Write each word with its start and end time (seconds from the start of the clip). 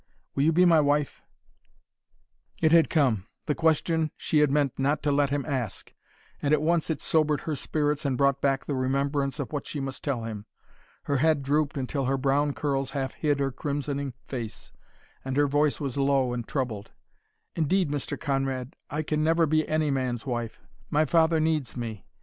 Will 0.33 0.41
you 0.45 0.51
be 0.51 0.65
my 0.65 0.81
wife?" 0.81 1.21
It 2.59 2.71
had 2.71 2.89
come, 2.89 3.27
the 3.45 3.53
question 3.53 4.09
she 4.17 4.39
had 4.39 4.49
meant 4.49 4.79
not 4.79 5.03
to 5.03 5.11
let 5.11 5.29
him 5.29 5.45
ask, 5.45 5.93
and 6.41 6.55
at 6.55 6.61
once 6.63 6.89
it 6.89 6.99
sobered 6.99 7.41
her 7.41 7.53
spirits 7.55 8.03
and 8.03 8.17
brought 8.17 8.41
back 8.41 8.65
the 8.65 8.73
remembrance 8.73 9.39
of 9.39 9.53
what 9.53 9.67
she 9.67 9.79
must 9.79 10.03
tell 10.03 10.23
him. 10.23 10.47
Her 11.03 11.17
head 11.17 11.43
drooped 11.43 11.77
until 11.77 12.05
her 12.05 12.17
brown 12.17 12.53
curls 12.53 12.89
half 12.89 13.13
hid 13.13 13.39
her 13.39 13.51
crimsoning 13.51 14.13
face, 14.25 14.71
and 15.23 15.37
her 15.37 15.45
voice 15.45 15.79
was 15.79 15.97
low 15.97 16.33
and 16.33 16.47
troubled. 16.47 16.93
"Indeed, 17.55 17.91
Mr. 17.91 18.19
Conrad, 18.19 18.75
I 18.89 19.03
can 19.03 19.23
never 19.23 19.45
be 19.45 19.67
any 19.67 19.91
man's 19.91 20.25
wife. 20.25 20.59
My 20.89 21.05
father 21.05 21.39
needs 21.39 21.77
me. 21.77 22.07